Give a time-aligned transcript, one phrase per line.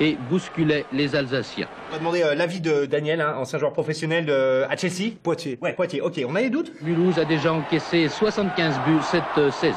[0.00, 1.68] et bousculait les Alsaciens.
[1.90, 4.62] On va demander euh, l'avis de Daniel, hein, ancien joueur professionnel de...
[4.68, 5.12] à Chelsea.
[5.22, 5.58] Poitiers.
[5.62, 6.00] Ouais, Poitiers.
[6.00, 6.72] Ok, on a des doutes?
[6.82, 9.76] Mulhouse a déjà encaissé 75 buts cette euh, saison.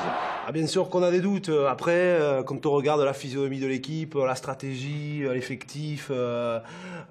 [0.49, 1.49] Ah, bien sûr qu'on a des doutes.
[1.49, 6.59] Euh, Après, euh, quand on regarde la physionomie de l'équipe, la stratégie, l'effectif, euh,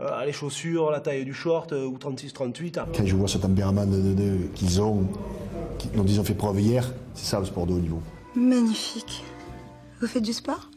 [0.01, 2.79] euh, les chaussures, la taille du short, euh, ou 36-38.
[2.79, 5.07] après- Quand je vois ce tempérament de, de- de- qu'ils ont,
[5.79, 8.01] qui- dont ils ont fait preuve hier, c'est ça le sport de haut niveau.
[8.35, 9.23] Magnifique.
[10.01, 10.71] Vous faites du sport?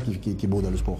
[0.00, 0.98] Qui est beau dans le sport.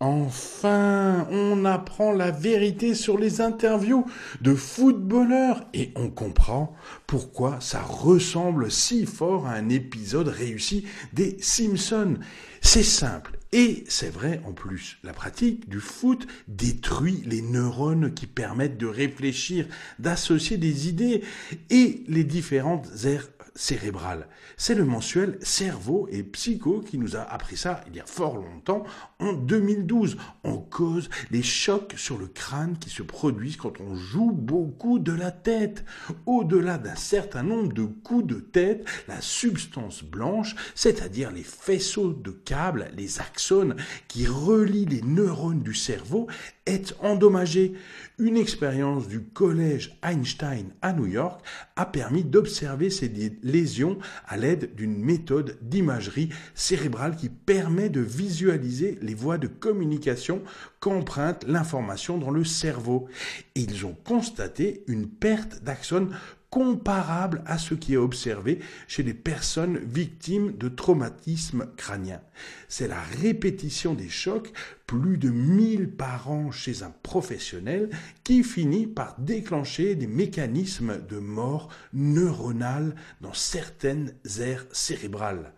[0.00, 4.06] Enfin, on apprend la vérité sur les interviews
[4.40, 6.72] de footballeurs et on comprend
[7.08, 12.18] pourquoi ça ressemble si fort à un épisode réussi des Simpsons.
[12.60, 14.98] C'est simple et c'est vrai en plus.
[15.02, 19.66] La pratique du foot détruit les neurones qui permettent de réfléchir,
[19.98, 21.24] d'associer des idées
[21.70, 24.28] et les différentes aires cérébrale.
[24.56, 28.36] C'est le mensuel Cerveau et Psycho qui nous a appris ça il y a fort
[28.36, 28.84] longtemps,
[29.18, 30.16] en 2012.
[30.44, 35.12] En cause les chocs sur le crâne qui se produisent quand on joue beaucoup de
[35.12, 35.84] la tête.
[36.24, 42.30] Au-delà d'un certain nombre de coups de tête, la substance blanche, c'est-à-dire les faisceaux de
[42.30, 43.76] câbles, les axones
[44.08, 46.26] qui relient les neurones du cerveau,
[46.66, 47.72] est endommagée.
[48.18, 51.40] Une expérience du collège Einstein à New York
[51.76, 53.10] a permis d'observer ces
[53.42, 60.42] lésions à l'aide d'une méthode d'imagerie cérébrale qui permet de visualiser les voies de communication
[60.80, 63.08] qu'emprunte l'information dans le cerveau.
[63.54, 66.10] Ils ont constaté une perte d'axones
[66.50, 72.20] comparable à ce qui est observé chez les personnes victimes de traumatisme crânien.
[72.68, 74.52] C'est la répétition des chocs,
[74.86, 77.90] plus de 1000 par an chez un professionnel,
[78.24, 85.52] qui finit par déclencher des mécanismes de mort neuronale dans certaines aires cérébrales.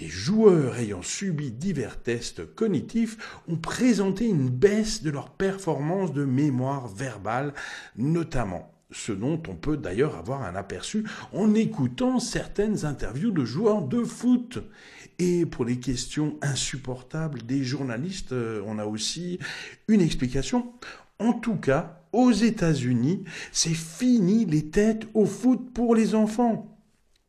[0.00, 6.24] Les joueurs ayant subi divers tests cognitifs ont présenté une baisse de leur performance de
[6.24, 7.52] mémoire verbale,
[7.96, 13.82] notamment ce dont on peut d'ailleurs avoir un aperçu en écoutant certaines interviews de joueurs
[13.82, 14.58] de foot.
[15.18, 18.34] Et pour les questions insupportables des journalistes,
[18.66, 19.38] on a aussi
[19.88, 20.72] une explication.
[21.18, 26.72] En tout cas, aux États-Unis, c'est fini les têtes au foot pour les enfants.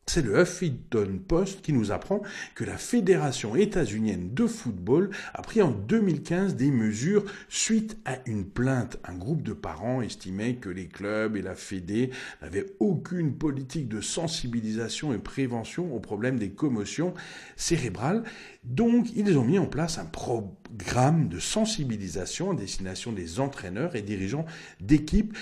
[0.06, 2.22] C'est le Huffington Post qui nous apprend
[2.54, 8.44] que la Fédération états-unienne de football a pris en 2015 des mesures suite à une
[8.44, 8.98] plainte.
[9.04, 12.10] Un groupe de parents estimait que les clubs et la Fédé
[12.42, 17.14] n'avaient aucune politique de sensibilisation et prévention au problème des commotions
[17.56, 18.24] cérébrales.
[18.62, 24.02] Donc, ils ont mis en place un programme de sensibilisation à destination des entraîneurs et
[24.02, 24.44] dirigeants
[24.80, 25.34] d'équipes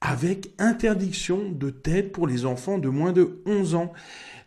[0.00, 3.92] avec interdiction de tête pour les enfants de moins de 11 ans.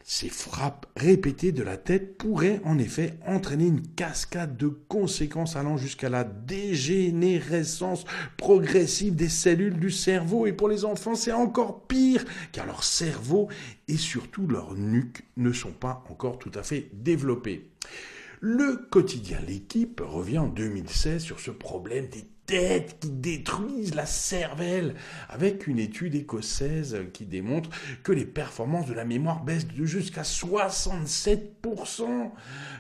[0.03, 5.77] Ces frappes répétées de la tête pourraient en effet entraîner une cascade de conséquences allant
[5.77, 10.47] jusqu'à la dégénérescence progressive des cellules du cerveau.
[10.47, 13.47] Et pour les enfants, c'est encore pire, car leur cerveau
[13.87, 17.69] et surtout leur nuque ne sont pas encore tout à fait développés.
[18.43, 24.95] Le quotidien L'équipe revient en 2016 sur ce problème des têtes qui détruisent la cervelle,
[25.29, 27.69] avec une étude écossaise qui démontre
[28.01, 32.31] que les performances de la mémoire baissent de jusqu'à 67%.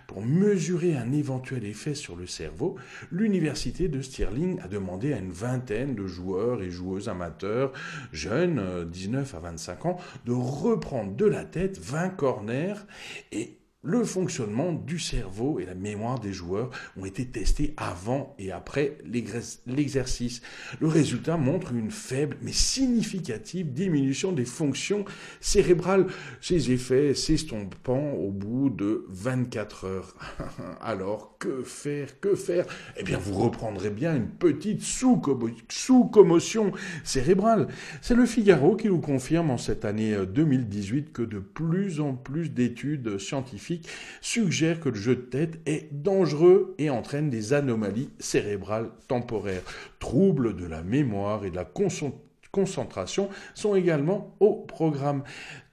[0.07, 2.75] Pour mesurer un éventuel effet sur le cerveau,
[3.11, 7.71] l'université de Stirling a demandé à une vingtaine de joueurs et joueuses amateurs,
[8.11, 12.73] jeunes, 19 à 25 ans, de reprendre de la tête 20 corners
[13.31, 18.51] et le fonctionnement du cerveau et la mémoire des joueurs ont été testés avant et
[18.51, 18.99] après
[19.65, 20.41] l'exercice.
[20.79, 25.03] Le résultat montre une faible mais significative diminution des fonctions
[25.39, 26.05] cérébrales.
[26.41, 30.15] Ces effets s'estompant au bout de 24 heures.
[30.81, 32.65] Alors, que faire Que faire?
[32.97, 36.71] Eh bien, vous reprendrez bien une petite sous-commotion
[37.03, 37.67] cérébrale.
[38.01, 42.49] C'est le Figaro qui nous confirme en cette année 2018 que de plus en plus
[42.49, 43.70] d'études scientifiques
[44.19, 49.63] suggère que le jeu de tête est dangereux et entraîne des anomalies cérébrales temporaires.
[49.99, 51.67] Troubles de la mémoire et de la
[52.51, 55.23] concentration sont également au programme.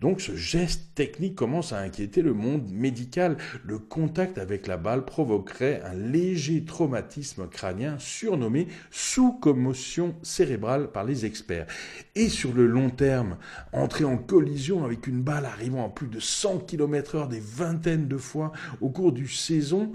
[0.01, 3.37] Donc ce geste technique commence à inquiéter le monde médical.
[3.65, 11.27] Le contact avec la balle provoquerait un léger traumatisme crânien surnommé sous-commotion cérébrale par les
[11.27, 11.67] experts.
[12.15, 13.39] Et sur le long terme,
[13.73, 18.07] entrer en collision avec une balle arrivant à plus de 100 km heure des vingtaines
[18.07, 19.91] de fois au cours du saison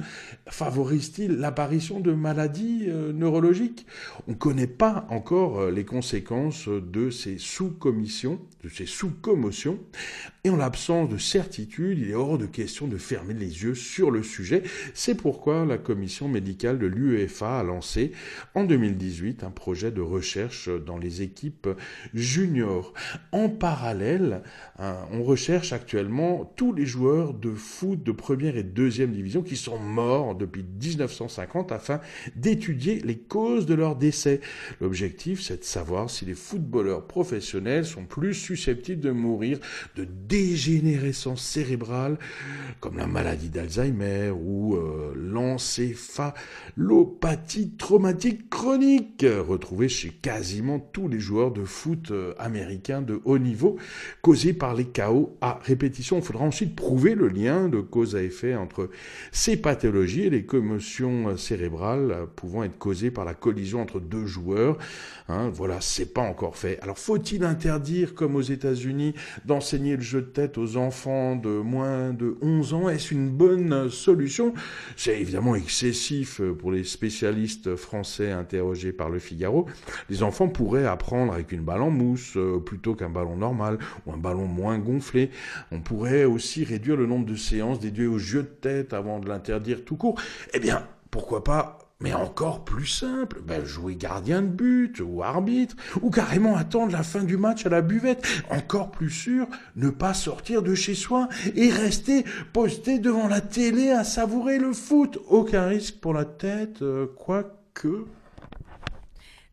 [0.50, 3.86] favorise-t-il l'apparition de maladies euh, neurologiques?
[4.28, 9.80] On ne connaît pas encore euh, les conséquences de ces sous-commissions, de ces sous-commotions
[10.46, 14.12] Et en l'absence de certitude, il est hors de question de fermer les yeux sur
[14.12, 14.64] le sujet.
[14.94, 18.12] C'est pourquoi la commission médicale de l'UEFA a lancé
[18.54, 21.70] en 2018 un projet de recherche dans les équipes
[22.14, 22.94] juniors.
[23.32, 24.44] En parallèle,
[24.80, 29.56] hein, on recherche actuellement tous les joueurs de foot de première et deuxième division qui
[29.56, 32.02] sont morts depuis 1950 afin
[32.36, 34.42] d'étudier les causes de leur décès.
[34.82, 39.60] L'objectif, c'est de savoir si les footballeurs professionnels sont plus susceptibles de mourir
[39.96, 42.18] de dégénérescence cérébrale,
[42.80, 51.52] comme la maladie d'Alzheimer ou euh, l'encéphalopathie traumatique chronique, retrouvée chez quasiment tous les joueurs
[51.52, 53.78] de foot euh, américains de haut niveau,
[54.22, 56.18] causée par les chaos à répétition.
[56.18, 58.90] Il faudra ensuite prouver le lien de cause à effet entre
[59.32, 64.78] ces pathologies et les commotions cérébrales pouvant être causées par la collision entre deux joueurs.
[65.30, 66.80] Hein, voilà, c'est pas encore fait.
[66.82, 69.14] Alors faut-il interdire, comme aux États-Unis,
[69.74, 73.90] d'enseigner le jeu de tête aux enfants de moins de 11 ans Est-ce une bonne
[73.90, 74.54] solution?
[74.96, 79.66] C'est évidemment excessif pour les spécialistes français interrogés par le Figaro.
[80.12, 84.12] Les enfants pourraient apprendre avec une balle en mousse euh, plutôt qu'un ballon normal ou
[84.12, 85.32] un ballon moins gonflé.
[85.72, 89.28] On pourrait aussi réduire le nombre de séances dédiées au jeu de tête avant de
[89.28, 90.22] l'interdire tout court.
[90.54, 95.76] Eh bien, pourquoi pas mais encore plus simple, ben jouer gardien de but ou arbitre,
[96.02, 98.28] ou carrément attendre la fin du match à la buvette.
[98.50, 99.48] Encore plus sûr,
[99.78, 104.74] ne pas sortir de chez soi et rester posté devant la télé à savourer le
[104.74, 105.18] foot.
[105.30, 108.06] Aucun risque pour la tête, euh, quoique...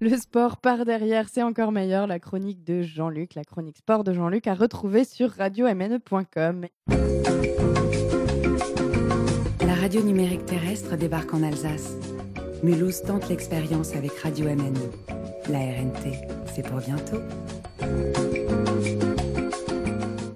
[0.02, 2.06] Le sport par derrière, c'est encore meilleur.
[2.06, 6.66] La chronique de Jean-Luc, la chronique sport de Jean-Luc à retrouver sur radiomne.com.
[9.66, 12.09] La radio numérique terrestre débarque en Alsace.
[12.62, 14.90] Mulhouse tente l'expérience avec Radio MNE.
[15.48, 16.12] La RNT,
[16.54, 17.22] c'est pour bientôt.